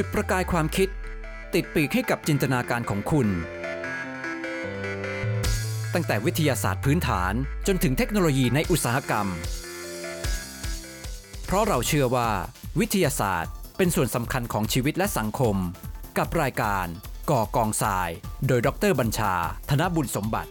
[0.00, 0.88] จุดประกายความคิด
[1.54, 3.28] ติดปีกให้กับจินตนาการของคุณ
[5.94, 7.32] ตั้งแต่วิทยาศาสตร์พื้นฐาน
[7.66, 9.26] จนถึงเทคโนโลยีในอุตสาหกรรม
[11.44, 12.28] เพราะเราเชื่อว่า
[12.80, 15.56] วิทยาศาสตร์เป็นส่วนสำคัญของชีวิตและสังคม
[16.18, 16.86] กับรายการ
[17.30, 18.08] ก่อกองทราย
[18.46, 19.34] โดยดรบัญชา
[19.70, 20.50] ธนบุญสมบัติ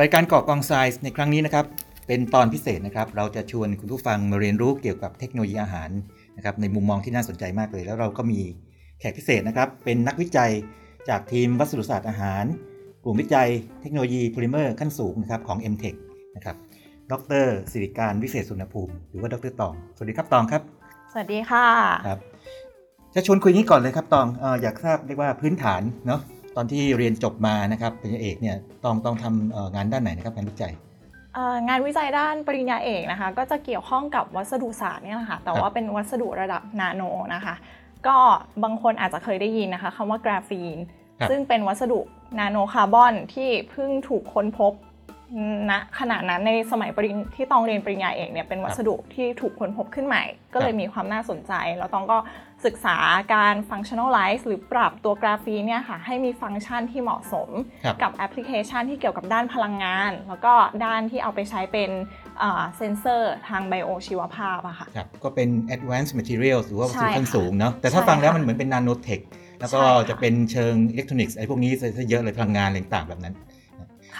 [0.00, 1.64] รายการก่อกองทรายในครั้งนี้นะครับ
[2.06, 5.90] เป็นตอนพิเศษนะครับ เราจะชวนคุณผู้ฟังมาเรียนรู้เกี่ยวกับเทคโนโลยีอาหาร
[6.36, 8.40] นะครับในมุมมองที่น่าสนใจมากเลย แล้วเราก็มี
[8.98, 10.50] แขกพิเศษนะครับ เป็นนักวิจัย
[11.08, 12.44] จากทีมวัสดุศาสตร์อาหาร
[13.04, 13.48] กลุ่มวิจัย
[13.80, 15.98] เทคโนโลยีโพลิเมอร์ขั้นสูงนะครับของ m t e c h
[16.36, 16.56] นะครับ
[17.12, 20.62] ดรสิริการวิเศษสุนภูมิ หรือว่าดรตอง สวัสดีครับตองครับ
[21.12, 21.66] สวัสดีค่ะ
[22.08, 22.20] ครับ
[23.14, 26.20] จะชวนคุยนี้ก่อนเลยครับตองเอออยากทราบเรียกว่าพื้นฐานเนาะ
[26.56, 30.91] ตอนที่เรียนจบมานะครับปริญญาเอกเนี่ยตองต้องทำเอ่องานด้านไหนนะครับงานวิจัยเอ่อ
[31.68, 37.02] งานวิจัยด้านปริญญาเอกนะคะ ก็จะเกี่ยวข้องกับวัสดุศาสตร์เนี่ยแหละค่ะแต่ว่าเป็นวัสดุระดับนาโน
[37.34, 37.54] นะคะ
[38.06, 38.16] ก็
[38.64, 40.78] บางคนอาจจะเคยได้ยินนะคะคำว่ากราฟีน
[41.18, 42.00] ครับซึ่งเป็นวัสดุ
[42.38, 44.72] นาโนคาร์บอนที่เพิ่งถูกค้นพบ
[45.70, 50.22] ณขณะนั้นในสมัยปริญที่ตองเรียนปริญญาเอกเนี่ยเป็นวัสดุที่ถูกค้นพบขึ้นใหม่
[50.54, 52.18] ก็เลยมีความน่าสนใจ แล้วตองก็
[52.66, 52.98] ศึกษา
[53.34, 57.48] การ functionalize หรือปรับตัวกราฟีนเนี่ยค่ะให้มีฟังก์ชันที่เหมาะสม
[57.84, 61.90] ครับกับแอปพลิเคชันที่เกี่ยวกับด้านพลังงาน แล้วก็ด้านที่เอาไปใช้เป็น
[62.38, 69.22] เอ่อเซนเซอร์ทาง bio ชีวภาพอะค่ะครับก็เป็น advanced materials หรือว่าวัสดุใช่ขั้นค่ะสูงเนาะแต่ถ้าใช่ฟังแล้วค่ะมันเหมือนเป็น nanotech
[69.60, 73.46] แล้วก็ใช่ค่ะจะเป็นเชิงอิเล็กทรอนิกส์ไอ้พวกนี้ซะเยอะเลยพลังงานอะไรต่างๆแบบนั้นค่ะ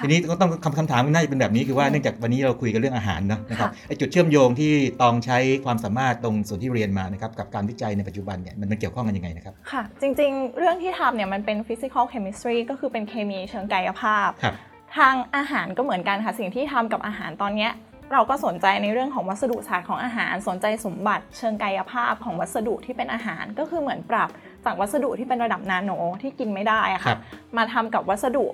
[0.03, 14.55] ทีนี้ก็ตองคำคำถามน่าจะเป็นแบบนี้คือว่าอืมเนื่องจากวันนี้เราคุยกันเรื่องอาหารเนาะนะครับค่ะไอ้จุดเชื่อมโยงที่ตองใช้ความสามารถตรงส่วนที่เรียนมานะครับกับการวิจัยในปัจจุบันเนี่ยมันมันเกี่ยวข้องกันยังไงนะครับค่ะจริงๆ เรื่องที่ทำเนี่ยมันเป็น physical chemistry ก็คือเป็นเคมีเชิงกายภาพครับ
[14.97, 17.73] ทางอาหารก็เหมือนกันค่ะสิ่งที่ทำกับอาหารตอนเนี้ย
[18.13, 24.29] เราก็สนใจในเรื่องของวัสดุศาสตร์ของอาหาร สนใจสมบัติเชิงกายภาพของวัสดุที่เป็นอาหาร ก็คือเหมือนปรับ
[24.65, 25.91] จากวัสดุที่เป็นระดับนาโน
[26.23, 27.19] ที่กินไม่ได้อะครัค่ะบ
[27.57, 28.45] มาทำกับวัสดุ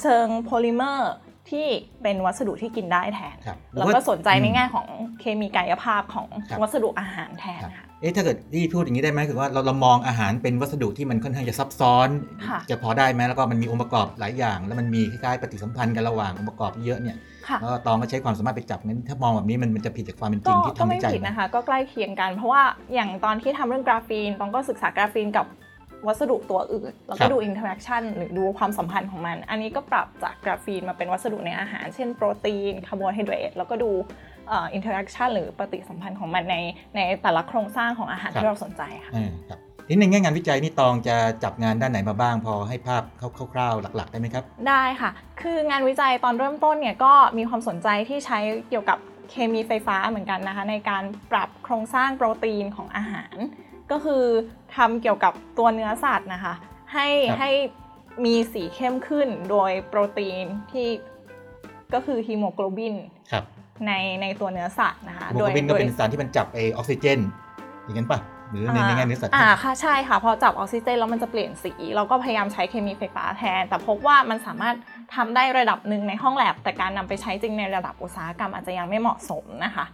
[0.00, 1.12] เชิงโพลิเมอร์
[1.50, 1.66] ที่
[2.02, 4.86] เป็นวัสดุที่กินได้แทนครับแล้วก็สนใจในอืมแง่ของ
[5.20, 12.08] เคมีกายภาพของครับวัสดุอาหารแทนครับค่ะเอ๊ะถ้าเกิดที่พูดอย่างนี้ได้ไหมคือว่าเราเรามองอาหารเป็นวัสดุที่มันค่อนข้างจะซับซ้อน
[12.48, 17.16] ค่ะจะพอได้ไหมแล้วก็มันมีองค์ประกอบหลายอย่าง แล้วมันมีคล้ายๆปฏิสัมพันธ์กันระหว่างองค์ประกอบที่เยอะเนี่ย
[17.48, 22.62] ค่ะแล้วก็ตองก็ใช้ความสามารถไปจับงั้นถ้ามองแบบนี้มันมันจะผิดจากความเป็นจริงที่ทำวิจัย ก็ก็ไม่ผิดนะคะ ก็ใกล้เคียงกันเพราะว่า
[22.94, 25.46] อย่างตอนที่ทำเรื่องกราฟีนตองก็ศึกษากราฟีนกับ
[26.06, 33.90] วัสดุตัวอื่น แล้วก็ครับดู interaction หรือดูความสัมพันธ์ของมัน อันนี้ก็ปรับจากกราฟีนมาเป็นวัสดุในอาหาร เช่นโปรตีนคาร์โบไฮเดรตแล้วก็ดู
[34.52, 36.56] interaction หรือปฏิสัมพันธ์ของมันใน
[36.96, 43.02] ในแต่ละโครงสร้างของอาหารที่เราสนใจค่ะเออครับทีนี้ในแง่งานวิจัยนี่ตองจะจับงานด้านไหนมาบ้าง พอให้ภาพ
[43.52, 45.10] คร่าวๆหลัก ๆ ได้ไหมครับ ได้ค่ะ
[45.40, 48.38] คืองานวิจัยตอนเริ่มต้นเนี่ยก็มีความสนใจที่ใช้
[48.68, 48.98] เกี่ยวกับ
[49.30, 53.36] เคมีไฟฟ้าเหมือนกันนะคะในการปรับโครงสร้างโปรตีนของอาหาร
[53.92, 54.22] ก็คือ
[54.76, 56.54] ทำเกี่ยวกับตัวเนื้อสัตว์นะคะ
[56.94, 57.50] ให้ครับให้
[58.24, 60.88] มีสีเข้มขึ้นโดยโปรตีนที่
[61.94, 62.94] ก็คือฮีโมโกลบิน
[63.32, 63.44] ครับ
[63.86, 67.18] ในในตัวเนื้อสัตว์นะคะโมโกลบินก็เป็นสารที่มันจับไอออกซิเจน
[67.84, 74.76] อย่างนั้นป่ะหรือในในแง่เนื้อสัตว์อ่าค่ะใช่ค่ะ พอจับออกซิเจนแล้วมันจะเปลี่ยนสี เราก็พยายามใช้เคมีไฟฟ้าแทน แต่พบว่ามันสามารถ
[75.14, 79.84] ทำได้ระดับหนึ่งในห้องแลบ แต่การนำไปใช้จริงในระดับอุตสาหกรรมอาจจะยังไม่เหมาะสมนะคะ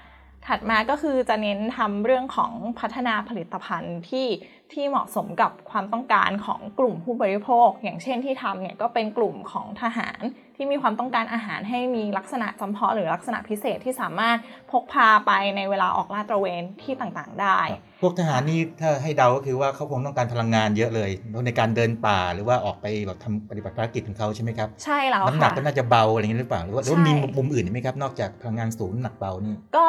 [0.49, 4.27] ถัดมาก็คือจะเน้นทำเรื่องของพัฒนาผลิตภัณฑ์ที่
[4.73, 10.21] ที่เหมาะสมกับความต้องการของกลุ่มผู้บริโภค อย่างเช่นที่ทำเนี่ยก็เป็นกลุ่มของทหาร
[10.57, 14.39] ที่มีความต้องการอาหารให้มีลักษณะจำเพาะหรือลักษณะพิเศษที่สามารถ
[14.71, 17.59] พกพาไปในเวลาออกลาดตระเวนที่ต่างๆได้
[18.03, 21.11] พวกทหารนี่ถ้าให้เดาก็คือว่าเขาคงต้องการพลังงานเยอะเลย
[21.47, 29.87] ในการเดินป่าหรือว่าออกไปแบบทำปฏิบัติภารกิจของเขาใช่ไหมครับใช่แล้วน้ำหนักค่ะก็น่าจะเบาอะไรอย่างนี้หรือเปล่าหรือว่าหรือว่าใช่ มีมุมอื่นไหมครับนอกจากพลังงานสูงน้ำหนักเบานี่ ก็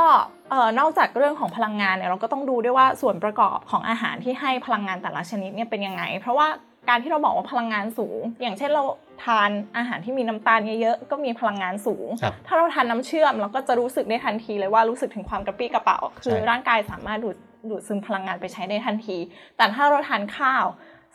[0.49, 6.47] เอ่อนอกจากเรื่องของพลังงานเนี่ยเราก็ต้องดูด้วยว่าส่วนประกอบของอาหารที่ให้พลังงานแต่ละชนิดเนี่ยเป็นยังไง เพราะว่า
[6.89, 8.83] การที่เราบอกว่าพลังงานสูง อย่างเช่นเรา
[9.23, 17.37] ทานอาหารที่มีน้ำตาลเยอะๆก็มีพลังงานสูงครับถ้าเราทานน้ำเชื่อมเราก็จะรู้สึกได้ทันทีเลยว่ารู้สึกถึงความกระปรี้กระเป๋า คือใช่ร่างกายสามารถดูด
[17.69, 19.17] ดูดซึมพลังงานไปใช้ได้ทันที
[19.57, 20.65] แต่ถ้าเราทานข้าว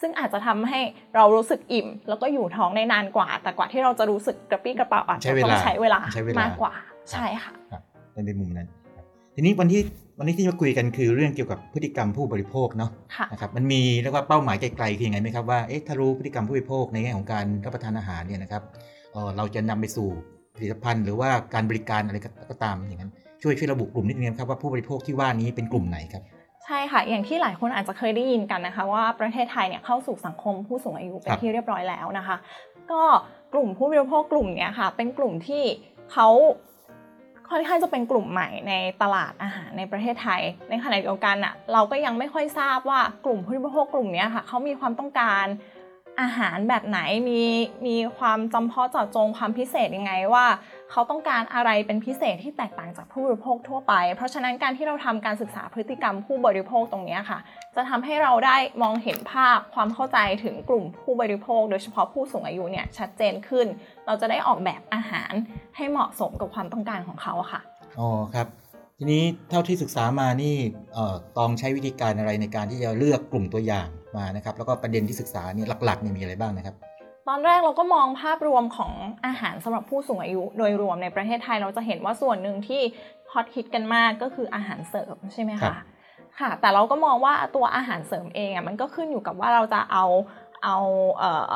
[0.01, 0.81] ซึ่งอาจจะทำให้
[1.17, 6.73] เรารู้สึกอิ่ม แล้วก็อยู่ท้องได้นานกว่า แต่กว่าที่เราจะรู้สึกกระปรี้กระเป๋าอาจจะต้องใช้เวลาใช้เวลามากกว่า
[7.11, 7.83] ใช่ค่ะครับ
[8.27, 8.80] ในมุมนั้นครับ
[9.41, 9.83] ทีนี้วันที่
[10.19, 18.63] วันนี้ที่มาคุยกันคือเรื่องเกี่ยวกับพฤติกรรมผู้บริโภคเนาะค่ะนะครับมันมีเรียกว่าเป้าหมายไกลๆคือยังไงไหมครับว่าเอ๊ะถ้ารู้พฤติกรรมผู้บริโภคในแง่ของการรับประทานอาหารเนี่ยนะครับ
[19.13, 20.09] เอ่อเราจะนำไปสู่
[20.57, 22.19] ผลิตภัณฑ์หรือว่าการบริการอะไร
[22.51, 26.23] ก็ตามอย่างนั้นช่วยช่วยระบุกลุ่มนิดนึงครับว่าผู้บริโภคที่ว่านี้เป็นกลุ่มไหนครับ
[26.65, 32.37] ใช่ค่ะ อย่างที่หลายคนอาจจะเคยได้ยินกันนะคะ ว่าประเทศไทยเนี่ยเข้าสู่สังคมผู้สูงอายุเป็คนรับที่เรียบร้อยแล้วนะคะ
[32.93, 33.03] ก็
[33.55, 35.65] กลุ่มผู้บริโภคกลุ่มเนี้ยค่ะ เป็นกลุ่มที่
[36.13, 36.29] เขา
[37.51, 45.47] ค่อนข้างจะเป็นกลุ่มใหม่ในตลาดอาหารในประเทศไทย ในขณะเดียวกันอะเราก็ยังไม่ค่อยทราบว่ากลุ่มผู้บริโภคกลุ่มนี้ค่ะเขามีความต้องการ
[46.21, 47.43] อาหารแบบไหนมี
[47.87, 50.47] มีความจำเพาะเจาะจงความพิเศษยังไงว่า
[50.91, 57.39] เขาต้องการอะไรเป็นพิเศษที่แตกต่างจากผู้บริโภคทั่วไป เพราะฉะนั้นการที่เราทำการศึกษาพฤติกรรมผู้บริโภคตรงนี้ค่ะ
[57.77, 63.67] จะทำให้เราได้มองเห็นภาพความเข้าใจถึงกลุ่มผู้บริโภค โดยเฉพาะผู้สูงอายุเนี่ยชัดเจนขึ้น
[64.07, 65.33] เราจะได้ออกแบบอาหาร
[65.77, 67.61] ให้เหมาะสมกับความต้องการของเขาค่ะ
[67.99, 68.47] อ๋อครับ
[68.99, 70.55] ทีนี้เท่าที่ศึกษามานี่
[70.95, 76.75] เอ่อตองใช้วิธีการอะไรในการที่จะเลือกกลุ่มตัวอย่างมานะครับ แล้วก็ประเด็นที่ศึกษาเนี่ยหลักๆนี่มีอะไรบ้างนะครับ
[77.33, 78.93] ตอนแรกเราก็มองภาพรวมของ
[79.27, 82.83] อาหารสำหรับผู้สูงอายุโดยรวมในประเทศไทยเราจะเห็นว่าส่วนหนึ่งที่
[83.33, 85.75] ฮอตฮิตกันมากก็คืออาหารเสริมใช่ไหมคะ
[86.39, 90.05] ค่ะ แต่เราก็มองว่าตัวอาหารเสริมเองอะมันก็ขึ้นอยู่กับว่าเราจะเอา
[90.65, 90.77] เอา
[91.19, 91.51] เออ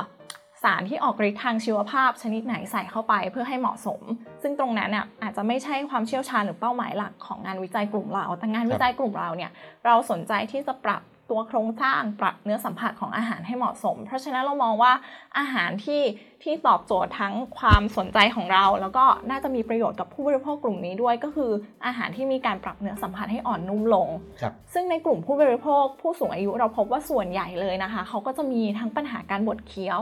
[0.63, 4.01] สารที่ออกฤทธิ์ทางชีวภาพชนิดไหนใส่เข้าไปเพื่อให้เหมาะสม
[4.43, 9.51] ซึ่งตรงนั้นอะอาจจะไม่ใช่ความเชี่ยวชาญหรือเป้าหมายหลักของงานวิจัยกลุ่มเรา แต่งานวิจัยกลุ่มเราเนี่ย
[9.87, 14.93] เราสนใจที่จะปรับ ตัวโครงสร้างปรับเนื้อสัมผัสของอาหารให้เหมาะสม เพราะฉะนั้นเรามองว่า
[15.39, 16.03] อาหารที่
[16.43, 21.51] ที่ตอบโจทย์ทั้งความสนใจของเรา แล้วก็น่าจะมีประโยชน์กับผู้บริโภคกลุ่มนี้ด้วย ก็คือ
[21.87, 24.09] อาหารที่มีการปรับเนื้อสัมผัสให้อ่อนนุ่มลง
[24.41, 30.01] ครับซึ่งในกลุ่มผู้บริโภค ผู้สูงอายุเราพบว่าส่วนใหญ่เลยนะคะ เขาก็จะมีทั้งปัญหาการบดเคี้ยว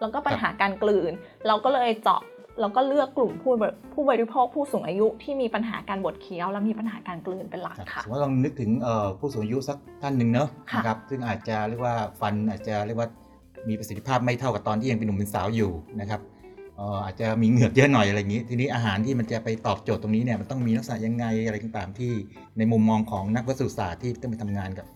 [0.00, 1.12] แล้วก็ปัญหาการกลืน
[1.46, 2.22] เราก็เลยเจาะ
[2.60, 13.08] แล้วก็เลือกกลุ่มผู้บริผู้บริโภคผู้สูงอายุที่มีปัญหาการบดเคี้ยว และมีปัญหาการกลืนเป็นหลักครับค่ะสมมติลองนึกถึงเอ่อผู้สูงอายุสักท่านหนึ่งเนอะค่ะนะครับซึ่งอาจจะเรียกว่าฟันอาจจะเรียกว่า
[13.68, 15.70] มีประสิทธิภาพไม่เท่ากับตอนที่ยังเป็นหนุ่มเป็นสาวอยู่
[16.00, 16.20] นะครับ
[16.76, 22.12] เอ่ออาจจะมีเหงือกเยอะหน่อยอะไรอย่างนี้ ทีนี้อาหารที่มันจะไปตอบโจทย์ตรงนี้เนี่ยมันต้องมีลักษณะยังไงอะไรต่างๆที่
[22.58, 24.86] ในมุมมองของนักวัตถุศาสตร์ที่ต้องไปทำงานกับ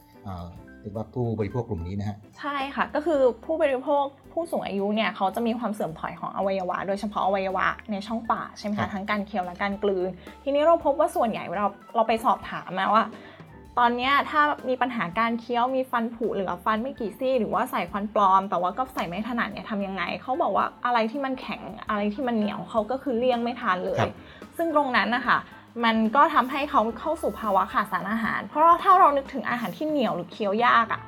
[0.83, 10.09] เอ่อเรียกว่าผู้บริโภคกลุ่มนี้นะฮะใช่ค่ะ ก็คือผู้บริโภคผู้สูงอายุเนี่ยเขาจะมีความเสื่อมถอยของอวัยวะ โดยเฉพาะอวัยวะในช่องปากใช่ไหมครัคะบทั้งการเคี้ยวและการกลืน
[10.45, 13.05] ทีนี้เราพบว่าส่วนใหญ่เราเราไปสอบถามมาว่า
[13.79, 24.13] ตอนเนี้ยถ้ามีปัญหาการเคี้ยวมีฟันผุเหลือฟันไม่กี่ซี่ หรือว่าใส่ฟันปลอม แต่ว่าก็ใส่ไม่ถนัดเนี่ยทำยังไงเขาบอกว่าอะไรที่มันแข็งอะไรที่มันเหนียวเขาก็คือเลี่ยงไม่ทานเลยครับ
[24.57, 25.39] ซึ่งตรงนั้นนะคะ
[25.85, 31.01] มันก็ทำให้เขาเข้าสู่ภาวะขาดสารอาหาร เพราะว่าถ้าเรานึกถึงอาหารที่เหนียวหรือเคี้ยวยากอะ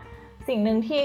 [0.48, 1.00] สิ่งหนึ่งที่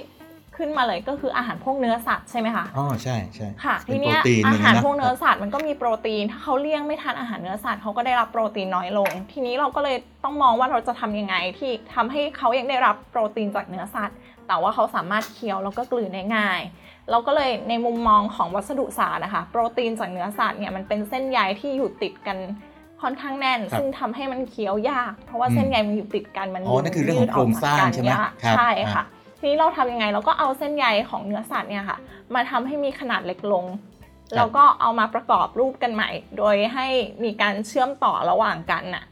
[0.57, 14.17] ขึ้นมาเลยก็คืออาหารพวกเนื้อสัตว์ใช่ไหมคะ อ๋อใช่ใช่ค่ะเป็ทีนโปรเนี้ยตีนอาหารย่งะพวกเนื้อสัตว์มันก็มีโปรตีน ถ้าเขาเลี่ยงไม่ทานอาหารเนื้อสัตว์เขาก็ได้รับโปรตีนน้อยลง ทีนี้เราก็เลยต้องมองว่าเราจะทำยังไงที่ทำให้เขายังได้รับโปรตีนจากเนื้อสัตว์
[14.47, 16.61] แต่ว่าเขาสามารถเคี้ยวแล้วก็กลืนได้ง่าย
[17.11, 22.37] เราก็เลยในมุมมองของวัสดุศาสตร์นะคะ โปรตีนจากเนื้อสัตว์เนี่ยมันเป็นเส้นใยที่อยู่ติดกัน
[23.01, 29.05] ค่อนข้างแน่น ครับซึ่งทำให้มันเคี้ยวยาก เพราะว่าอืมเส้นใยมันอยู่ติดกันมันอ๋อนั่นคือเรื่องของโครงสร้างใช่ไหมยืดออกจากกันยากครับใช่อ่าค่ะ
[29.39, 31.97] ทีนี้เราทำยังไงเราก็เอาเส้นใยของเนื้อสัตว์เนี่ยค่ะ
[32.33, 33.65] มาทำให้มีขนาดเล็กลง
[34.35, 36.87] แล้วก็เอามาประกอบรูปกันใหม่ โดยให้
[37.23, 39.03] มีการเชื่อมต่อระหว่างกันน่ะ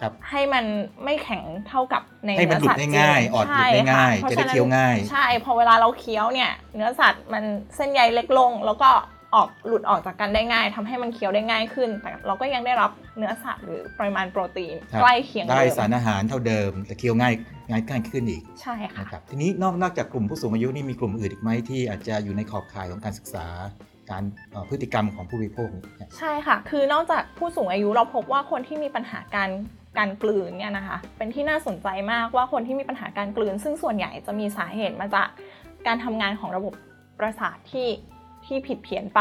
[0.00, 0.64] ครับ ให้มัน
[1.04, 7.44] ไม่แข็งเท่ากับในให้มันเนื้อสัตว์หลุดได้ง่ายจริออดหลุดได้ใช่ค่ะง่ายพรจะได้ฉนั้นเคี้ยวง่าย ใช่พอเวลาเราเคี้ยวเนี่ย เนื้อสัตว์มัน
[7.76, 8.90] เส้นใยเล็กลง แล้วก็
[9.34, 17.34] ออกหลุดออกจากกันได้ง่ายทำให้มันเคี้ยวได้ง่ายขึ้น แต่เราก็ยังได้รับเนื้อสัตว์หรือปริมาณโปรตีนครับใกล้เคียงได้เดิมสารอาหารเท่าเดิม แต่เคี้ยวง่าย
[17.70, 23.46] ง่ายง่ายขึ้นอีกใช่ค่ะนะครับทีนี้นอกนอกจากกลุ่มผู้สูงอายุนี่มีกลุ่มอื่นอีกไหมที่อาจจะอยู่ในขอบข่ายของการศึกษา
[24.10, 29.50] การเอ่อพฤติกรรมของผู้บริโภคเนี่ยใช่ค่ะ คือนอกจากผู้สูงอายุเราพบว่าคนที่มีปัญหาการ
[29.98, 35.28] การกลืนเนี่ยนะคะ เป็นที่น่าสนใจมากว่าคนที่มีปัญหาการกลืน ซึ่งส่วนใหญ่จะมีสาเหตุมาจาก
[35.86, 36.74] การทำงานของระบบ
[37.18, 37.88] ประสาทที่
[38.46, 39.20] ที่ผิดเพี้ยนไป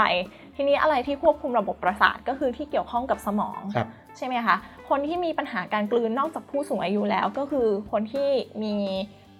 [0.55, 3.87] ทีนี้อะไรที่ควบคุมระบบประสาทก็คือที่เกี่ยวข้องกับสมองครับ
[4.17, 4.55] ใช่ไหมคะ
[4.89, 8.29] คนที่มีปัญหาการกลืนนอกจากผู้สูงอายุแล้วก็คือคนที่
[8.63, 8.75] มี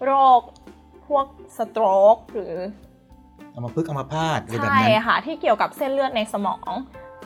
[0.04, 0.42] โรค
[1.08, 1.26] พวก
[1.58, 1.84] สโตร
[2.16, 2.56] กหรือ
[3.52, 6.70] เอามาพึกษ์เอามาพาดอะไรแบบใช่นั้นค่ะ ที่เกี่ยวกับเส้นเลือดในสมอง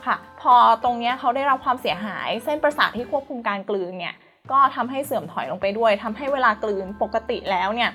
[0.05, 4.15] ค่ะ พอตรงเนี้ยเขาได้รับความเสียหายเส้นประสาทที่ควบคุมการกลืนเนี่ย
[4.51, 7.89] ก็ทำให้เสื่อมถอยลงไปด้วยทำให้เวลากลืนปกติแล้วเนี่ย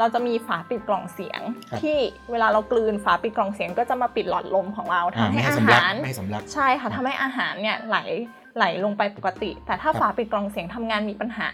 [0.00, 1.40] เราจะมีฝาปิดกล่องเสียง
[1.70, 1.96] ครับที่
[2.30, 7.98] เวลาเรากลืนฝาปิดกล่องเสียง ก็จะมาปิดหลอดลมของเราอ่าทำให้ไม่ให้อาสำลักหารไม่ให้สำลักใช่ค่ะทำให้อาหารเนี่ยไหล
[8.56, 11.48] ไหลลงไปปกติ แต่ถ้าครับ ฝาปิดกล่องเสียงทำงานมีปัญหา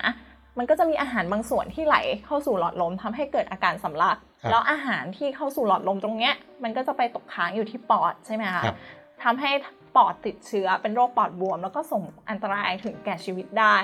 [0.59, 8.77] มันก็จะมีอาหารบางส่วนที่ไหลเข้าสู่หลอดลมทำให้เกิดอาการสำลัก ครับ แล้วอาหารที่เข้าสู่หลอดลมตรงเนี้ยมันก็จะไปตกค้างอยู่ที่ปอดใช่ไหมคะครับ
[9.25, 9.51] ทำให้
[9.97, 13.77] ปอดติดเชื้อเป็นโรคปอดบวม แล้วก็ส่งอันตรายถึงแก่ชีวิตได้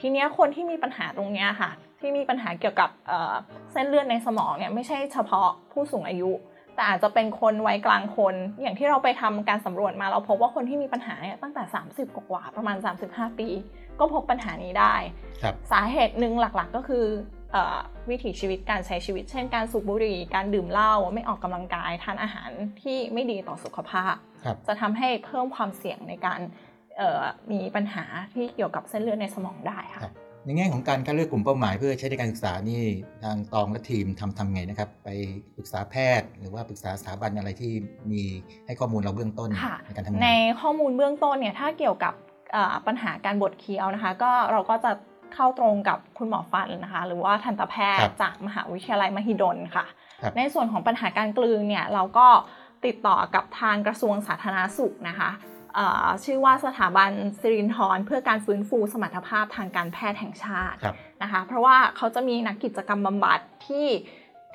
[0.00, 1.70] ทีเนี้ยคนที่มีปัญหาตรงเนี้ยค่ะ
[2.06, 3.34] ที่มีปัญหาเกี่ยวกับเอ่อ
[3.72, 6.30] เส้นเลือดในสมองเนี่ยไม่ใช่เฉพาะผู้สูงอายุ
[6.74, 12.76] แต่อาจจะเป็นคนวัยกลางคน อย่างที่เราไปทำการสำรวจมาเราพบว่าคนที่มีปัญหาเนี่ยตั้งแต่ 30 กว่าๆประมาณ
[13.08, 13.48] 35 ปี
[14.00, 14.94] ก็พบปัญหานี้ได้
[15.42, 17.04] ครับสาเหตุหนึ่งหลักๆก็คือ
[17.52, 17.78] เออ
[18.10, 22.50] วิถีชีวิตการใช้ชีวิต เช่นการสูบบุหรี่ การดื่มเหล้าไม่ออกกำลังกายทานอาหาร
[22.82, 26.40] ที่ไม่ดีต่อสุขภาพครับจะทำให้เพิ่มความเสี่ยงในการ
[26.98, 27.22] เอ่อ
[27.52, 30.14] มีปัญหาที่เกี่ยวกับเส้นเลือดในสมองได้ค่ะครับ
[30.46, 32.82] ในแง่ของการคัดเลือกกลุ่มเป้าหมายเพื่อใช้ในการศึกษานี่
[33.22, 35.08] ทางตองและทีมทำทำไงนะครับ ไป
[35.56, 37.72] ปรึกษาแพทย์ หรือว่าปรึกษาสถาบันอะไรที่
[38.10, 38.22] มี
[38.66, 42.14] ให้ข้อมูลเราเบื้องต้นค่ะในการทำงานในข้อมูลเบื้องต้นเนี่ยถ้าเกี่ยวกับ
[42.52, 44.92] เอ่อปัญหาการบดเคี้ยวนะคะ ก็เราก็จะ
[45.34, 49.86] เข้าตรงกับคุณหมอฟันนะคะ หรือว่าทันตแพทครัย์บจากมหาวิทยาลัยมหิดลค่ะ
[50.22, 52.28] ครับในส่วนของปัญหาการกลืนเนี่ยเราก็
[52.86, 55.55] ติดต่อกับทางกระทรวงสาธารณสุขนะคะเอ่อ
[56.24, 63.88] ชื่อว่าสถาบันสิรินทรเพื่อการฟื้นฟูสมรรถภาพทางการแพทย์แห่งชาติครับนะคะ เพราะว่าเขาจะมีนักกิจกรรมบำบัดที่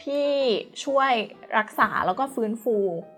[0.04, 0.30] ที่
[0.86, 1.12] ช่วย
[1.58, 2.76] รักษาแล้วก็ฟื้นฟู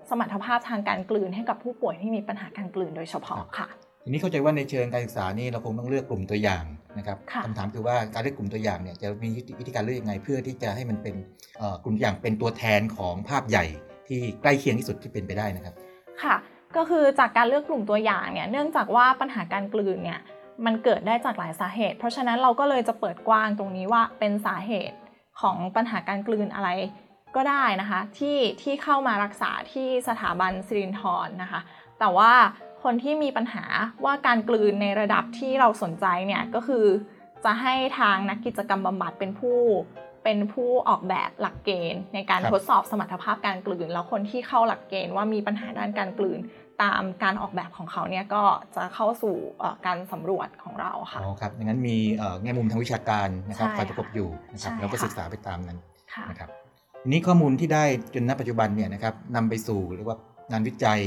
[0.10, 3.67] สมรรถภาพทางการกลืนให้กับผู้ป่วยที่มีปัญหาการกลืนโดยเฉพาะค่ะ
[4.03, 6.63] ทีนี้เข้าใจว่าในเชิงการศึกษานี่เราคงต้องเลือกกลุ่มตัวอย่าง
[6.98, 9.29] นะครับค่ะคำถามคือว่าการเลือกกลุ่มตัวอย่างเนี่ยจะมี
[9.60, 11.15] วิธีการเลือกยังไง เพื่อที่จะให้มันเป็น
[11.57, 13.65] เอ่อกลุ่มตัวอย่างเป็นตัวแทนของภาพใหญ่
[14.07, 15.75] ที่ใกล้เคียงที่สุดที่เป็นไปได้นะครับ
[16.24, 16.36] ค่ะ
[16.75, 20.19] ก็คือจากการเลือกกลุ่มตัวอย่างเนี่ยเนื่องจากว่าปัญหาการกลืนเนี่ย
[20.65, 24.97] มันเกิดได้จากหลายสาเหตุ เพราะฉะนั้นเราก็เลยจะเปิดกว้างตรงนี้ว่าเป็นสาเหตุ
[25.41, 26.69] ของปัญหาการกลืนอะไร
[27.35, 31.61] ก็ได้นะคะที่ที่เข้ามารักษาที่สถาบันสิรินทรนะคะ
[31.99, 32.31] แต่ว่า
[32.83, 33.65] คนที่มีปัญหา
[34.05, 36.85] ว่าการกลืนในระดับที่เราสนใจเนี่ยก็คือ
[37.45, 39.59] จะให้ทางนักกิจกรรมบำบัดเป็นผู้
[40.23, 46.39] เป็นผู้ออกแบบหลักเกณฑ์ ในการครับทดสอบสมรรถภาพการกลืน แล้วคนที่เข้าหลักเกณฑ์ว่ามีปัญหาด้านการกลืน
[46.83, 48.43] ตามการออกแบบของเขาเนี่ยก็
[48.75, 55.77] จะเข้าสู่เอ่อการสำรวจของเราค่ะอ๋อครับดังนั้นมีเอ่อแง่มุมทางวิชาการนะครับใช่คอยประกบอยู่นะครับใช่เราก็ค่ะศึกษาไปตามนั้น
[56.13, 56.49] ค่ะนะครับ
[57.03, 60.17] ทีนี้ข้อมูลที่ได้จนณปัจจุบันเนี่ยนะครับนำไปสู่เรียกว่า
[60.51, 61.01] งานวิจัย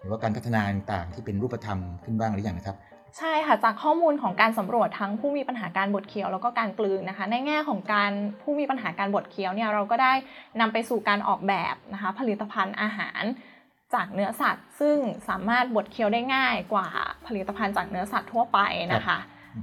[0.00, 2.78] หรือว่าการพัฒนาต่างๆที่เป็นรูปธรรมขึ้นบ้างหรือยังนะครับ
[3.18, 10.12] ใช่ค่ะจากข้อมูลของการสำรวจทั้งผู้มีปัญหาการบดเคี้ยวแล้วก็การกลืนนะคะ ในแง่ของการผู้มีปัญหาการบดเคี้ยวเนี่ยเราก็ได้
[10.60, 13.22] นำไปสู่การออกแบบนะคะผลิตภัณฑ์อาหาร
[13.94, 14.96] จากเนื้อสัตว์ ซึ่ง
[15.28, 16.88] สามารถบดเคี้ยวได้ง่ายกว่า
[17.26, 18.58] ผลิตภัณฑ์จากเนื้อสัตว์ทั่วไป
[18.94, 19.18] นะคะ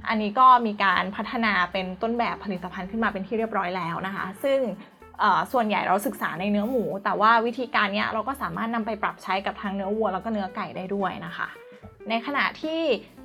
[0.08, 4.58] อันนี้ก็มีการพัฒนาเป็นต้นแบบผลิตภัณฑ์ขึ้นมาเป็นที่เรียบร้อยแล้วนะคะ ซึ่ง
[5.20, 11.48] เอ่อส่วนใหญ่เราศึกษาในเนื้อหมู แต่ว่าวิธีการเนี้ยเราก็สามารถนำไปปรับใช้กับทางเนื้อวัวแล้วก็เนื้อไก่ได้ด้วยนะคะ
[12.08, 12.80] ในขณะที่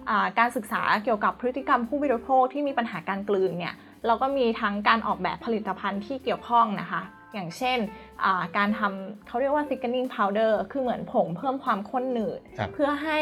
[0.09, 3.73] อ่าการศึกษาเกี่ยวกับพฤติกรรมผู้บริโภคที่มีปัญหาการกลืนเนี่ย
[4.05, 7.01] เราก็มีทั้งการออกแบบผลิตภัณฑ์ที่เกี่ยวข้องนะคะ
[7.33, 7.77] อย่างเช่น
[8.23, 13.19] อ่าการทำเขาเรียกว่า thickening powder คือเหมือนผงเพิ่มความข้นหนืดครับเพื่อให้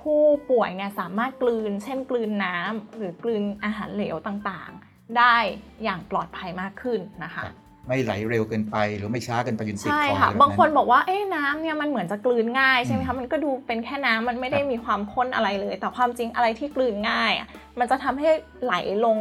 [0.00, 5.36] ผู้ป่วยเนี่ยสามารถกลืน เช่นกลืนน้ำหรือกลืนอาหารเหลวต่างๆ ได้
[5.84, 7.56] อย่างปลอดภัยมากขึ้นนะคะครับ
[7.88, 18.30] ไม่ไหลเร็วเกินไปหรือไม่ช้าเกินไปจนติดใช่คอค่ะอะไรบางคนแบบบอกว่าเอ๊ะน้ำเนี่ยมันเหมือนจะกลืนง่ายใช่ไหมอืคะมมันก็ดูเป็นแค่น้ำมันไม่ได้ครับมีความข้นอะไรเลย แต่ความจริงอะไรที่กลืนง่ายอะมันจะทำให้
[18.62, 19.18] ไหลลง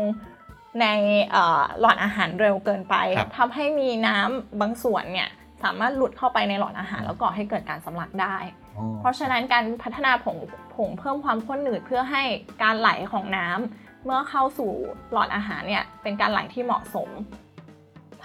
[0.82, 0.88] ใน
[1.32, 5.30] เอ่อหลอดอาหารเร็วเกินไปครับทำให้มีน้ำบางส่วนเนี่ย
[5.64, 8.36] สามารถหลุดเข้าไปในหลอดอาหารแล้วก่อให้เกิดการสำลักได้
[8.78, 10.38] อ๋อเพราะฉะนั้นการพัฒนาผง
[10.76, 12.24] ผงเพิ่มความข้นหนืดเพื่อให้
[12.64, 14.72] การไหลของน้ำเมื่อเข้าสู่
[15.12, 17.10] หลอดอาหารเนี่ยเป็นการไหลที่เหมาะสม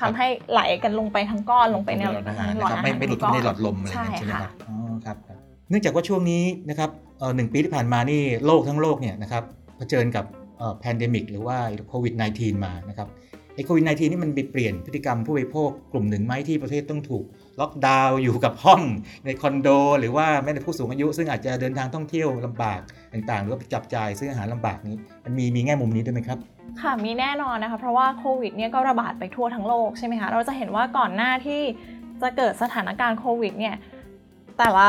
[0.00, 4.76] ทำให้ไหลกันลงไปทั้งก้อนลงไปในหลอดอาหารหลนะอดครับอาหารไม่ไม่หลุดในหลอดลมอะไรอย่างนั้นใช่ใช่ไหมคค่ะอ๋อ
[5.06, 5.38] ครับครับ
[5.68, 9.42] เนื่องจากว่าช่วงนี้นะครับเอ่อหนึ่งปีที่ผ่านมานี่โลกทั้งโลกเนี่ยนะครับ
[9.76, 10.24] เผชิญกับ
[10.80, 11.56] pandemic หรือว่า
[11.88, 13.08] โควิด -19 มานะครับ
[13.54, 17.24] ไอ้โควิด -19 นี่มันไปเปลี่ยนพฤติกรรมผู้บริโภคกลุ่มหนึ่งไหมที่ประเทศต้องถูก
[17.60, 18.82] ล็อกดาวน์อยู่กับห้อง
[19.24, 19.68] ในคอนโด
[20.00, 22.80] หรือว่าแม้แต่ผู้สูงอายุ ซึ่งอาจจะเดินทางท่องเที่ยวลำบาก
[23.12, 26.38] ต่างๆ หรือว่าจับจ่ายซื้ออาหารลำบากนี้มันมีมีแง่มุมนี้ด้วยไหมครับ
[26.80, 31.62] ค่ะมีแน่นอนนะคะเพราะว่าโควิดเนี่ยก็ระบาดไปทั่วทั้งโลกใช่ไหมคะเราจะเห็นว่าก่อนหน้าที่
[32.22, 33.74] จะเกิดสถานการณ์โควิดเนี่ย
[34.58, 34.88] แต่ละ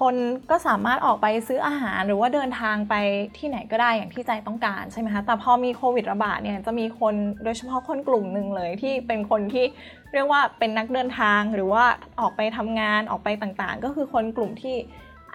[0.00, 0.14] คน
[0.50, 2.94] ก็สามารถออกไปซื้ออาหารหรือว่าเดินทางไป
[3.38, 9.64] ที่ไหนก็ได้อย่างที่ใจต้องการใช่ไหมคะ แต่พอมีโควิดระบาดเนี่ยจะมีคนโดยเฉพาะคนกลุ่มหนึ่งเลยที่เป็นคนที่
[10.12, 11.84] เรียกว่าเป็นนักเดินทางหรือว่า
[12.20, 14.76] ออกไปทำงานออกไปต่างๆ ก็คือคนกลุ่มที่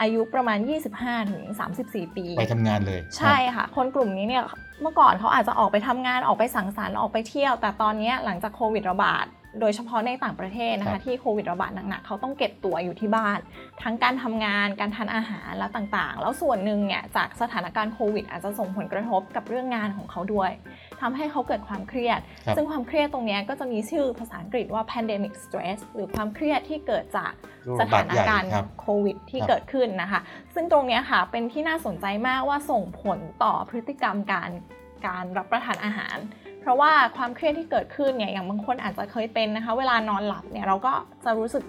[0.01, 0.57] อายุประมาณ
[1.37, 4.43] 25-34 ปี ไปทำงานเลย ใช่ค่ะ คนกลุ่มนี้เนี่ย
[4.81, 9.25] เมื่อก่อนเขาอาจจะออกไปทำงานออกไปสังสรรค์ออกไปเที่ยว แต่ตอนนี้หลังจากโควิดระบาด
[9.61, 13.39] โดยเฉพาะในต่างประเทศนะครัคะบที่โควิดระบาดหนักๆเขาต้องเก็บตัวอยู่ที่บ้าน
[13.83, 20.51] ทั้งการทำงานการทานอาหารและต่างๆ แล้วส่วนหนึ่งเนี่ยจากสถานการณ์โควิด อาจจะส่งผลกระทบกับเรื่องงานของเขาด้วย
[21.01, 27.31] ทำให้เขาเกิดความเครียดครับซึ่งความเครียดตรงเนี้ยก็จะมีชื่อภาษาอังกฤษว่า pandemic stress หรือความเครียดที่เกิดจาก
[27.65, 30.19] โรคสระบาถาดนใหญ่การณ์ครับโควิดที่ครับเกิดขึ้นนะคะ
[30.55, 34.51] ซึ่งตรงเนี้ยค่ะเป็นที่น่าสนใจมากว่าส่งผลต่อพฤติกรรมการ
[35.07, 40.93] การรับประทานอาหารเพ ราะว่าความเครียดที่เกิดขึ้นเนี่ยอย่างบางคนอาจจะเคยเป็นนะคะ เวลานอนหลับเนี่ยเราก็
[41.25, 41.63] จะรู้สึก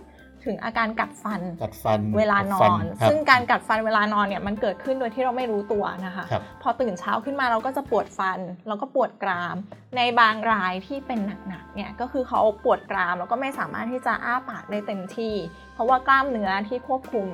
[0.46, 9.56] ถึงอาการกัดฟันกัดฟันเวลานอกัดฟันครับซึ่งการกัดฟันเวลานอนเนี่ยมันเกิดขึ้นโดยที่เราไม่รู้ตัวนะคะครับพอตื่นเช้าขึ้นมาเราก็จะปวดฟัน แล้วก็ปวดกราม
[9.96, 15.34] ในบางรายที่เป็นหนักๆเนี่ยก็คือเขาปวดกรามแล้วก็ไม่สามารถที่จะอ้าปากได้เต็มที่
[15.74, 17.26] เพราะว่ากล้ามเนื้อที่ควบคุม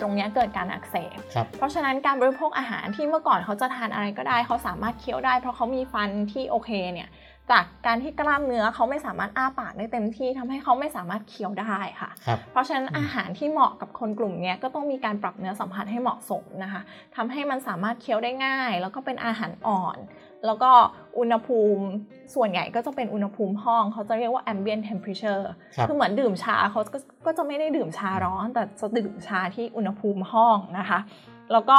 [0.00, 7.10] ตรงเนี้ยเกิดการอักเสบครับเพราะฉะนั้นการบริโภคอาหารที่เมื่อก่อนเขาจะทานอะไรก็ได้ เขาสามารถเคี้ยวได้ เพราะเขามีฟันที่โอเคเนี่ย
[7.52, 16.82] จากการที่กล้ามเนื้อเขาไม่สามารถอ้าปากได้เต็มที่ทำให้เขาไม่สามารถเคี้ยวได้ค่ะครับเพราะฉะนั้นอืมอาหารที่เหมาะกับคนกลุ่มเนี้ยก็ต้องมีการปรับเนื้อสัมผัสให้เหมาะสมนะคะ
[17.16, 19.98] ทำให้มันสามารถเคี้ยวได้ง่าย แล้วก็เป็นอาหารอ่อน
[20.46, 20.70] แล้วก็
[21.18, 21.84] อุณหภูมิ
[22.34, 25.44] ส่วนใหญ่ก็จะเป็นอุณหภูมิห้อง เขาจะเรียกว่า ambient temperature
[25.76, 30.98] ครับคือเหมือนดื่มชาเขาก็ก็จะไม่ได้ดื่มชาร้อน แต่จะดื่มชาที่อุณหภูมิห้องนะคะ
[31.52, 31.78] แล้วก็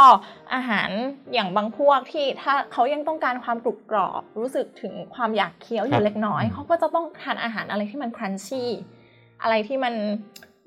[0.54, 0.90] อาหาร
[1.34, 8.70] อย่างบางพวกที่ถ้าเขายังต้องการความกรุบกรอบ รู้สึกถึงความอยากเคี้ยวอครัยู่บเล็กน้อยอืมเขาก็จะต้องทานอาหารอะไรที่มันครันชี่
[9.42, 9.94] อะไรที่มัน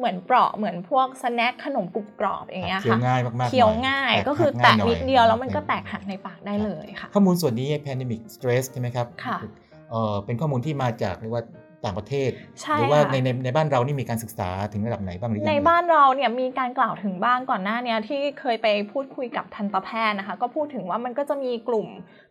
[0.00, 9.38] เหมือนเปราะเหมือนพวกสแน็คขนมกรุบกรอบอย่างเงี้ยเคี้ยวค่ะง่ายมากๆเคี้ยวหน่ง่ายแตก็คือหัแตะง่าหนิดเดียวแล้วมันป็ก็แตกหักในปากได้เลยค่ะ ข้อมูลส่วนนี้ pandemic stress ใช่ไหมครับค่ะ
[9.90, 11.44] เอ่อเป็นข้อมูลที่มาจากเรียกว่า
[11.84, 12.30] ต่างประเทศ
[12.60, 21.88] ใช่หรืว่าค่ะในในในบ้านเรานี่มีการศึกษาถึงระดับไหนบ้างหรือยังในบ้านเราเนี่ยมีการกล่าวถึงบ้างก่อนหน้าเนี้ยที่เคยไปพูดคุยกับทันตแพทย์นะคะ ก็พูดถึงว่ามันก็จะมีกลุ่ม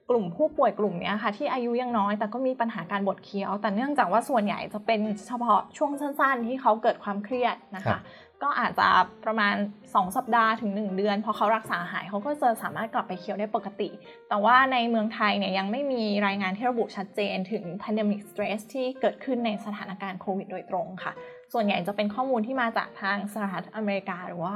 [0.10, 8.02] กลุ่มผู้ป่วยกลุ่มเนี้ยค่ะที่อายุยังน้อย แต่ก็มีปัญหาการบดเคี้ยว แต่เนื่องจากว่าส่วนใหญ่จะเป็นเฉพาะช่วงสั้นๆ ที่เขาเกิดความเครียดนะครัคะบ
[8.44, 8.88] ก็อาจจะ
[9.26, 13.90] ประมาณ 2 สัปดาห์ถึง 1 เดือน พอเขารักษาหายเขาก็จะสามารถกลับไปเคี้ยวได้ปกติ
[14.30, 21.12] แต่ว่าในเมืองไทยเนี่ยยังไม่มีรายงานที่ระบุชัดเจนถึง pandemic stress ที่เกิดขึ้นในสถานการณ์โควิดโดยตรงค่ะ
[21.54, 24.56] ส่วนใหญ่จะเป็นข้อมูลที่มาจากทางสหรัฐอเมริกาหรือว่า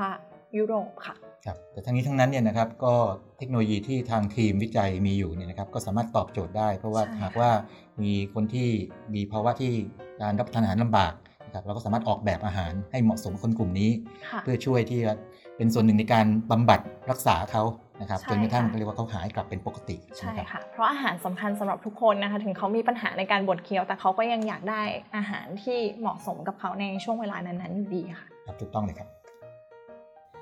[0.58, 1.16] ยุโรปค่ะ
[1.46, 2.94] ครับแต่ทั้งนี้ทั้งนั้นเนี่ยนะครับก็
[3.38, 7.50] เทคโนโลยีที่ทางทีมวิจัยมีอยู่เนี่ยนะครับก็สามารถตอบโจทย์ได้ เพราะว่าใช่หากว่า
[8.04, 8.70] มีคนที่
[9.14, 9.72] มีภาวะที่
[10.22, 11.14] การรับประทานอาหารลำบาก
[11.46, 13.92] นะครับเราก็สามารถออกแบบอาหารให้เหมาะสมกับคนกลุ่มนี้
[14.30, 15.14] ค่ะเพื่อช่วยที่จะ
[15.58, 16.80] เป็นส่วนหนึ่งในการบำบัด
[17.12, 17.64] รักษาเขา
[18.02, 24.82] นะครับใช่จนกระทั่งค่ะเรียกว่าเขาหายกลับเป็นปกติใช่ไหมรับค่ะเพราะอาหารสำคัญสำหรับทุกคนนะคะถึงเขามีปัญหาในการบดเคี้ยว แต่เขาก็ยังอยากได้
[25.16, 29.23] อาหารที่เหมาะสมกับเขาในช่วงเวลานั้นๆอยู่ดีค่ะครับถูกต้องเลยครับ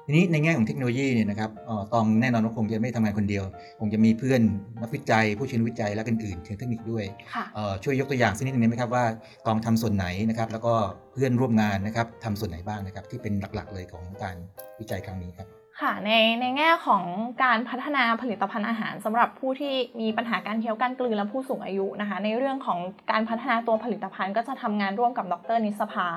[0.06, 3.44] ทีนี้ในแง่ของเทคโนโลยีเนี่ยนะครับเอ่อตองแน่นอนว่าคงจะไม่ทำงานคนเดียว
[3.80, 4.42] คงจะมีเพื่อน
[4.82, 9.06] นักวิจัย ผู้เชี่ยวชาญวิจัยและอื่นๆเชิงเทคนิคด้วยค่ะเอ่อช่วยยกตัวอย่างสักนิดนึงได้ไหมครับว่า
[9.46, 10.74] ตองทำส่วนไหนนะครับ แล้วก็
[11.14, 14.36] เพื่อนร่วมงานนะครับทำส่วนไหนบ้างนะครับ ที่เป็นหลักๆเลยของการ
[14.80, 15.50] วิจัยครั้งนี้ครับ
[15.82, 16.12] ค่ะใน
[16.42, 17.04] ในแง่ของ
[17.44, 22.80] การพัฒนาผลิตภัณฑ์อาหารสำหรับผู้ที่มีปัญหาการเคี้ยวการกลืนและผู้สูงอายุนะคะ ในเรื่องของ
[23.12, 26.08] การพัฒนาตัวผลิตภัณฑ์ก็จะทำงานร่วมกับดรนิสภา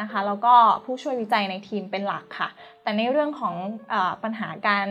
[0.00, 0.54] นะคะแล้วก็
[0.84, 2.48] ผู้ช่วยวิจัยในทีมเป็นหลักค่ะ
[2.82, 3.54] แต่ในเรื่องของ
[3.90, 4.86] เออปัญหาการ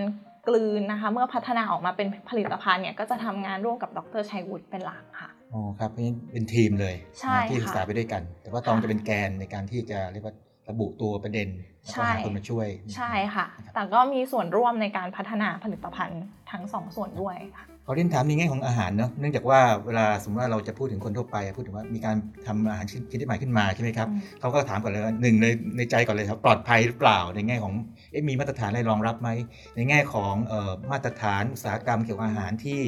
[0.48, 10.36] กลืนนะคะเมื่อพัฒนาออกมาเป็นผลิตภัณฑ์เนี่ยก็จะทำงานร่วมกับดรชัยวุฒิเป็นหลักค่ะอ๋อครับเพราะฉะนั้นเป็นทีมเลยใช่นะที่ค่ะศึกษาไปด้วยกัน แต่ว่าตองค่ะจะเป็นแกนในการที่จะเรียกว่า
[10.70, 11.48] ระบุตัวประเด็น
[11.84, 22.16] แล้วก็หาใช่คนมาช่วยใช่ค่ะ แต่ก็มีส่วนร่วมในการพัฒนาผลิตภัณฑ์ทั้งสองส่วนด้วยค่ะ ขอเรียนถามในแง่ของอาหารเนาะเนื่องจากว่าเวลาสมมติว่าเราจะพูดถึงคนทั่วไปพูดถึงว่ามีการ
[22.48, 27.74] ทำอาหารชิ้นชิ้นที่ใหม่ขึ้นมาใช่ไหมครับอืมเขาก็ถามก่อนเลยว่าหนึ่งในในใจก่อนเลยครับปลอดภัยหรือเปล่าในแง่ของ
[28.12, 29.30] เอ๊ะมีมาตรฐานอะไรรองรับไหม
[29.76, 32.80] ในแง่ของเอ่อมาตรฐานอุตสาหกรรมเกี่ยวกับอาหารที่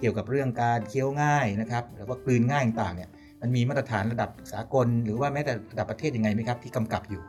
[0.00, 3.10] เกี่ยวกับเรื่องการเคี้ยวง่ายนะครับหรือว่ากลืนง่ายต่างๆเนี่ย
[3.42, 7.22] มันมีมาตรฐานระดับสากล หรือว่าแม้แต่ระดับประเทศยังไงไหมครับที่กำกับอยู่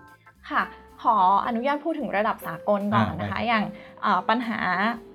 [0.49, 0.63] ค่ะ
[1.03, 1.15] ขอ
[1.47, 3.63] อนุญาตพูดถึงระดับสากลก่อนอ่านะคะได้อย่าง
[4.01, 4.59] เอ่อปัญหา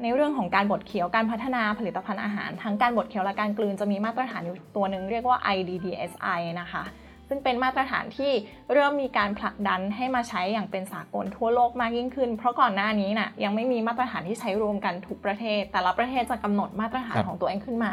[0.03, 6.85] ในเรื่องของการบดเคี้ยวการพัฒนาผลิตภัณฑ์อาหาร ทั้งการบดเคี้ยวและการกลืนจะมีมาตรฐานอยู่ตัวหนึ่งเรียกว่า IDDSI นะคะ
[7.29, 8.33] ซึ่งเป็นมาตรฐานที่
[8.73, 17.93] เริ่มมีการผลักดันให้มาใช้อย่างเป็นสากลทั่วโลกมากยิ่งขึ้น เพราะก่อนหน้านี้น่ะยังไม่มีมาตรฐานที่ใช้รวมกันทุกประเทศ แต่ละประเทศจะกำหนดมาตรฐานครับของตัวเองขึ้นมา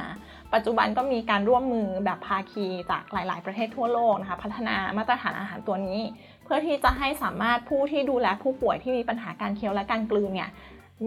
[0.54, 6.00] ปัจจุบันก็มีการร่วมมือแบบภาคีจากหลาย ๆ ประเทศทั่วโลกนะคะ พัฒนามาตรฐานอาหารตัวนี้
[6.39, 10.50] เพื่อที่จะให้สามารถผู้ที่ดูแลผู้ป่วยที่มีปัญหาการเคี้ยวและการกลืนเนี่ย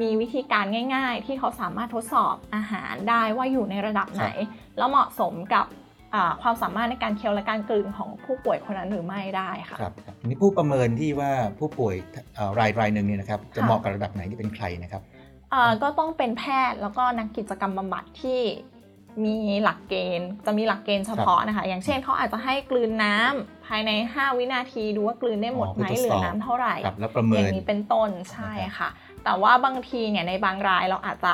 [0.00, 4.26] มีวิธีการง่าย ๆ ที่เขาสามารถทดสอบอาหารได้ว่าอยู่ในระดับไหน
[4.78, 5.66] แล้วเหมาะสมกับ
[6.14, 11.94] อ่าความสามารถในการเคี้ยวและการกลืนของผู้ป่วยคนนั้นหรือไม่ได้ค่ะครับครับทีนี้ผู้ประเมินที่ว่าผู้ป่วย
[12.34, 15.02] เอ่อรายรายหนึ่งเนี่ยนะครับจะค่ะเหมาะกับระดับไหนที่เป็นใครนะครับ
[15.52, 18.40] อ่าก็ต้องเป็นแพทย์แล้วก็นักกิจกรรมบำบัดที่
[19.24, 28.88] มีหลักเกณฑ์ จะมีหลักเกณฑ์เฉพาะนะคะ อย่างเช่นเขาอาจจะให้กลืนน้ำภายใน 5 วินาทีดูว่ากลืนได้หมดอ๋อไหมคือทดสอบเหลือน้ำเท่าไหร่ครับแล้วประเมิอนย่างนี้เป็นต้นใช่ค่ะ
[29.24, 31.32] แต่ว่าบางทีเนี่ยในบางรายเราอาจจะ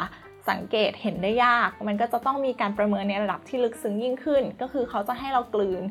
[0.50, 5.82] สังเกตเห็นได้ยาก มันก็จะต้องมีการประเมินในระดับที่ลึกซึ้งยิ่งขึ้น ก็คือเขาจะให้เรากลืน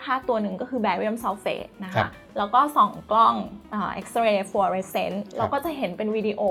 [0.00, 3.34] เอ่อถ้าตัวหนึ่งก็คือ barium sulfate นะครัคะ บแล้วก็ส่องกล้อง
[3.70, 6.42] เอ่อ X-ray fluorescent เราก็จะเห็นเป็นวิดีโอ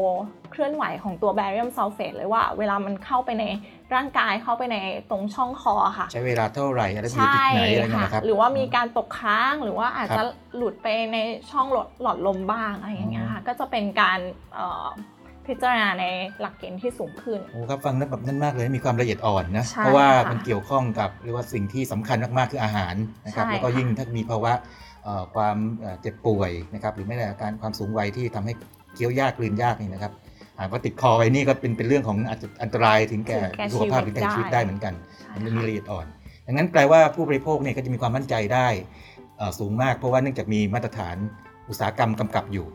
[0.52, 3.46] เคลื่อนไหวของตัว barium sulfate เลยว่าเวลามันเข้าไปใน
[3.96, 4.78] ร่างกายเข้าไปใน
[5.10, 10.24] ตรงช่องคอค่ะ ใช้เวลาเท่าไหร่อะไรอยู่ใช่ที่ไหนอะไรเงี้ยค่ะนะครับ หรือว่ามีการตกค้างหรือว่าอาจครับจะ
[10.56, 11.18] หลุดไปใน
[11.52, 14.20] ช่องหลอดหลอดลมบ้างอะไรอย่างเงี้ยค่ะก็จะเป็นการ
[14.54, 14.88] เอ่อ
[15.50, 16.06] พิจารณาใน
[16.42, 24.54] หลักเกณฑ์ที่สูงขึ้น โอ้ครับฟังนั้นแบบนั้นมากเลยมีความละเอียดอ่อนนะใช่เพราะว่าค่ะมันเกี่ยวข้องกับเรียกว่าสิ่งที่สำคัญมากๆคืออาหารนะครับใช่แล้วก็ค่ะยิ่งถ้ามีภาวะ
[25.04, 28.54] เอ่อความเอ่อเจ็บป่วยนะครับหรือไม่แต่อาการความสูงวัยที่ทำให้
[28.96, 30.12] เคี้ยวยากกลืนยากนี่นะครับ
[30.60, 36.06] หากว่าติดคอไว้นี่ก็เป็นเป็นเรื่องของอาจจะอันตรายถึงแก่ถึงแก่สุขภาพหรือแก่ชีชีวิวิตตได้ได้เหมือนกันใช่มันมีค่ะละเอียดอ่อน
[36.48, 38.68] ดังนั้นแปลว่าผู้บริโภคเนี่ยก็จะมีความมั่นใจได้
[39.38, 41.18] เอ่อสูงมาก เพราะว่าเนื่องจากมีมาตรฐาน
[41.70, 42.68] อุตสาหกรรมกำกับอยู่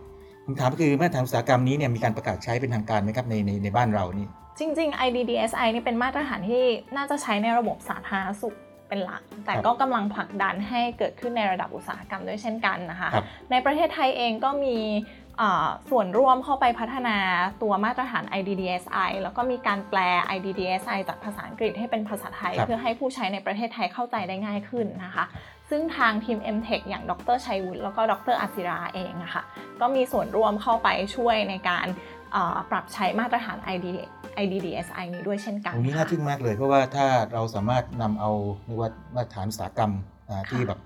[0.45, 4.27] คำถามก็คือมาตรฐานอุตสาหกรรมนี้เนี่ยมีการประกาศใช้เป็นทางการไหมครับในในในบ้านเรานี่
[4.59, 6.65] จริง ๆ IDDSI นี่เป็นมาตรฐานที่
[6.97, 8.57] น่าจะใช้ในระบบสาธารณสุข
[8.89, 14.77] เป็นหลัก แต่ครับก็กำลังผลักดันให้เกิดขึ้นในระดับอุตสาหกรรมด้วยเช่นกันนะคะครับในประเทศไทยเองก็มี
[15.39, 17.17] เอ่อส่วนร่วมเข้าไปพัฒนา
[17.63, 19.99] ตัวมาตรฐาน IDDSI แล้วก็มีการแปล
[20.37, 25.25] IDDSI จากภาษาอังกฤษให้เป็นภาษาไทยครับเพื่อให้ผู้ใช้ในประเทศไทยเข้าใจได้ง่ายขึ้นนะคะ
[25.71, 29.43] ซึ่งทางทีม MTech อย่างดรชัยวุฒิแล้วก็ดรอาศิราเองอะค่ะ
[29.81, 31.87] ก็มีส่วนร่วมเข้าไปช่วยในการ
[32.33, 33.87] เอ่อปรับใช้มาตรฐาน ID
[34.43, 38.31] IDDSI นี้ด้วยเช่นกันตรงนี้น่าค่ะทึ่งมากเลย เพราะว่าถ้าเราสามารถนำเอา
[38.67, 39.93] เรียกว่ามาตรฐานอุตสาหกรรม
[40.31, 40.79] อ่าที่แบบ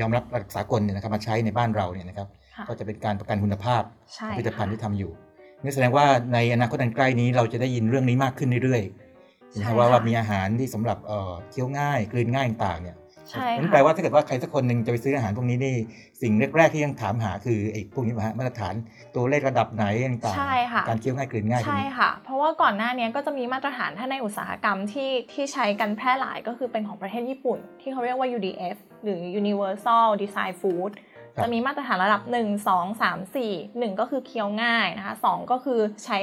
[0.00, 3.82] ยอมรับระดับสากลเนี่ยนะครับมาใช้ในบ้านเราเนี่ยนะครับค่ะก็จะเป็นการประกันคุณภาพ
[4.14, 5.12] ใช่ผลิตภัณฑ์ค่ะที่ทำอยู่
[5.62, 12.96] นี่แสดงว่าในอนาคตอันใกล้นี้เราจะได้ยินเรื่องนี้มากขึ้นเรื่อยๆใช่นะครับว่าค่ะว่ามีอาหารที่สำหรับเอ่อเคี้ยวง่ายกลืนง่ายต่างๆเนี่ย
[13.30, 15.76] ใช่นั่นค่ะแปลว่าถ้าเกิดว่าใครสักคนหนึ่งจะไปซื้ออาหารพวกนี้นี่
[16.22, 18.74] สิ่งแรกๆที่ยังถามหาคือไอ้พวกนี้มาฮะมาตรฐาน
[19.14, 30.92] ตัวเลขระดับไหนต่างใช่ค่ะการเคี้ยวง่ายกลืนง่ายพวกใช่นี้ค่ะ เพราะว่าก่อนหน้านี้ก็จะมีมาตรฐานถ้าในอุตสาหกรรมที่ที่ใช้กันแพร่หลายก็คือเป็นของประเทศญี่ปุ่น ที่เขาเรียกว่า UDF หรือ Universal Design Food
[31.36, 36.18] ครับจะมีมาตรฐานระดับ 1 2 3 4 1 ก็คือเคี้ยวง่ายนะคะ2ก็คือใช้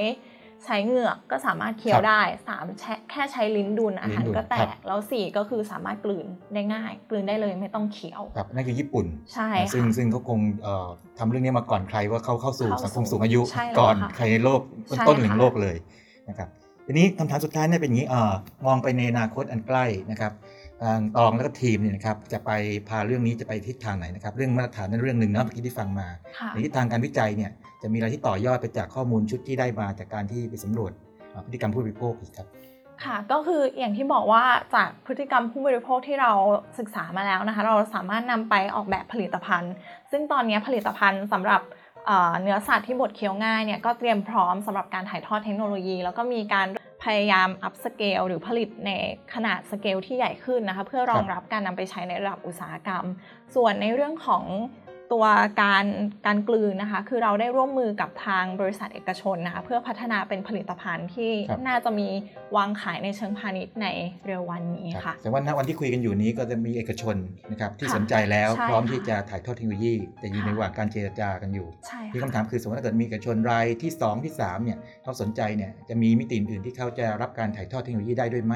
[0.65, 2.21] ใช้เหงือกก็สามารถเคี้ยวได้
[2.53, 15.75] 3แค่แค่ใช้ลิ้นดุลอาหารก็แตก แล้ว4ก็คือสามารถกลืนได้ง่าย กลืนได้เลยไม่ต้องเคี้ยวครับนั่นคือญี่ปุ่น ใช่ซึ่งค่ะซึ่งเขาคงเอ่อทำเรื่องนี้มาก่อนใครว่าเขาเข้าสู่เข้าสู่สังคมสูงอายุใช่แล้วก่อนค่ะใครในโลกใช่ต้นๆหนึ่งค่ะโลกเลย
[16.29, 16.49] นะครับ
[16.85, 18.33] ทีนี้คำถามสุดท้ายเนี่ยเป็นอย่างนี้เอ่อ
[18.65, 20.52] มองไปในอนาคตอันใกล้นะครับทาง
[21.17, 22.51] ตองแล้วก็ทีมเนี่ยนะครับจะไป
[22.89, 30.91] พาเรื่องนี้จะไปทิศทางไหนนะครับเรื่องมาตรฐานนั่นเรื่องหนึ่งนะเมื่อกี้ที่ฟังมาค่ะในทิศทางการวิจัยเนี่ยจะมีอะไรที่ต่อยอดไปจากข้อมูลชุดที่ได้มาจากการที่ไปสำรวจ
[31.29, 32.47] เอ่อพฤติกรรมผู้บริโภคอีกครับ
[33.03, 34.43] ค่ะก็คืออย่างที่บอกว่า
[34.75, 36.31] จากพฤติกรรมผู้บริโภคที่เรา
[36.79, 39.73] ศึกษามาแล้วนะคะ เราสามารถนำไปออกแบบผลิตภัณฑ์
[40.11, 41.61] ซึ่งตอนนี้ผลิตภัณฑ์สำหรับ
[42.05, 46.67] เอ่อเนื้อสัตว์ที่บดเคี้ยวง่ายเนี่ยก็เตรียมพร้อมสำหรับการถ่ายทอดเทคโนโลยี แล้วก็มีการ
[47.03, 48.91] พยายาม upscale หรือผลิตใน
[49.33, 53.05] ขนาดสเกลที่ใหญ่ขึ้นนะคะเพื่อรองรับการนำไปใช้ในระดับอุตสาหกรรม
[53.55, 54.43] ส่วนในเรื่องของ
[55.11, 55.25] ตัว
[55.61, 55.85] การ
[56.25, 62.07] การกลืนนะคะ คือเราได้ร่วมมือกับทางบริษัทเอกชนนะคะเพื่อพัฒนาเป็นผลิตภัณฑ์ที่ครับน่าจะมี
[62.55, 63.87] วางขายในเชิงพาณิชย์ใน
[64.25, 67.15] เร็ววันนี้ครับค่ะแต่ว่าณวันที่คุยกันอยู่นี้ก็จะมีเอกชน
[67.51, 78.55] นะครับที่ค่ะสนใจแล้วใช่พร้อมค่ะที่จะถ่ายทอดเทคโนโลยี แต่อยู่ในค่ะระหว่างการเจรจากันอยู่ใช่ที่ค่ะคำถามคือสมมติถ้าเกิดมีเอกชนรายที่ 2 ที่3เนี่ยเขาสนใจเนี่ยจะมีมิติอื่นๆที่เขาจะรับการถ่ายทอดเทคโนโลยีได้ด้วยไหม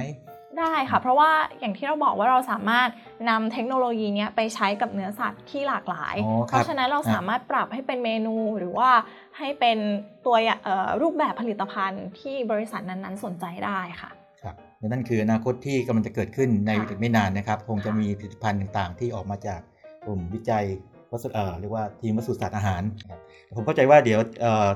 [0.60, 2.90] ได้ค่ะเพราะว่าอย่างที่เราบอกว่าเราสามารถ
[3.30, 8.90] นำเทคโนโลยีเนี้ยไปใช้กับเนื้อสัตว์ที่หลากหลายอ๋อครับเพราะฉะนั้นเราครับสามารถปรับให้เป็นเมนูหรือว่า
[9.38, 9.78] ให้เป็น
[10.26, 14.10] ตัวอย่างเอ่อรูปแบบผลิตภัณฑ์ที่บริษัทนั้นๆ สนใจได้ค่ะ
[14.42, 19.62] ครับและนั่นคืออนาคตที่กำลังจะเกิดขึ้นในค่ะอีกไม่นานนะครับ คงจะมีผลิตภัณฑ์ต่างๆ ที่ออกมาจาก
[20.06, 20.66] กลุ่มวิจัย
[21.12, 23.20] วัสดุเอ่อเรียกว่าทีมวัสดุศาสตร์อาหารนะครับ
[23.58, 24.68] ผมเข้าใจว่าเดี๋ยวเอ่อ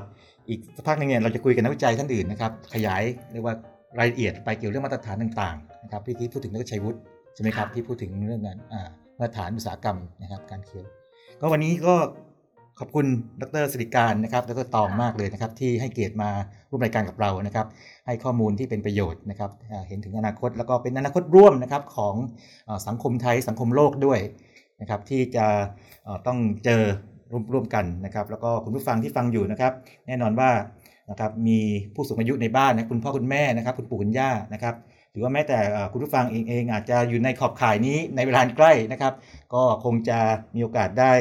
[0.48, 3.54] อีกสักพักหนึงเนี่ยเราจะคุยกับนักวิจัยท่านอื่นนะครับขยายเรียกว่า
[3.98, 6.98] รายละเอียดไปเกี่ยวเรื่องมาตรฐานต่างๆนะครับที่ที่พูดถึงดรชัยวุฒิ
[7.34, 10.86] ใช่ไหมครับค่ะที่พูดถึงเรื่องงานอ่ามาตรฐานอุตสาหกรรมนะครับการเคี้ยว
[11.40, 11.94] ก็วันนี้ก็
[12.78, 13.06] ขอบคุณ
[13.42, 16.30] ดรสิริการนะครับดรตองมากเลยนะครับที่ให้เกียรติมา
[16.70, 17.66] ร่วมรายการกับเรานะครับ
[18.06, 22.14] ให้ข้อมูลที่เป็นประโยชน์นะครับอ่าเห็นถึงอนาคตแล้วก็เป็นอนาคตร่วมนะครับของ
[22.68, 24.20] อาสังคมไทยสังคมโลกด้วย
[24.80, 25.46] นะครับที่จะ
[26.04, 26.82] เอ่อต้องเจอ
[27.32, 29.72] ร่วมร่วมกันนะครับ แล้วก็คุณผู้ฟังที่ฟังอยู่นะครับ
[30.06, 30.50] แน่นอนว่า
[31.10, 31.58] นะครับมี
[31.94, 34.74] ผู้สูงอายุในบ้านนะคุณพ่อคุณแม่นะครับคุณปู่คุณย่านะครับ
[35.12, 39.12] หรือว่าแม้แต่เอ่อคุณผู้ฟังเองเองอาจจะอยู่ในขอบข่ายนี้ในเวลาอันใกล้นะครับ
[39.54, 40.18] ก็คงจะ
[40.54, 41.12] มีโอกาสได้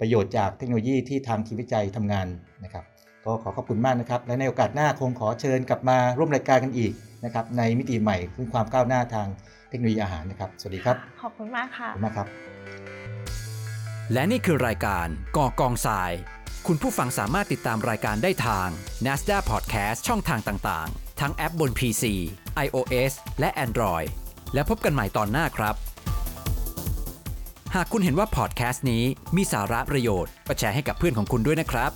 [0.00, 2.26] ประโยชน์จากเทคโนโลยีที่ทางทีมวิจัยทำงาน
[2.64, 2.84] นะครับ
[3.24, 6.92] ก็ขอขอบคุณมากนะครับ และในโอกาสหน้าคงขอเชิญกลับมาร่วมรายการกันอีก
[7.24, 9.26] นะครับในมิติใหม่คือความก้าวหน้าทาง
[9.68, 12.26] เทคโนโลยีอาหารนะครับ สวัสดีครับ ขอบคุณมากขค่ะอบคุณมากครับ
[14.12, 16.12] และนี่คือรายการก่อกองทราย
[16.72, 18.68] คุณผู้ฟังสามารถติดตามรายการได้ทาง
[19.04, 22.04] NASDAQ Podcast ช่องทางต่างๆ ทั้งแอปบน PC,
[22.64, 24.06] iOS และ Android
[24.54, 25.74] และพบกันใหม่ตอนหน้าครับ
[27.74, 29.04] หากคุณเห็นว่าพอดแคสต์นี้
[29.36, 31.90] มีสาระประโยชน์ก็แชร์ให้กับเพื่อนของคุณด้วยนะครับ